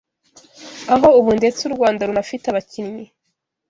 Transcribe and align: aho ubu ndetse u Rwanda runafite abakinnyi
aho 0.93 1.07
ubu 1.19 1.31
ndetse 1.39 1.61
u 1.65 1.71
Rwanda 1.75 2.07
runafite 2.09 2.45
abakinnyi 2.49 3.05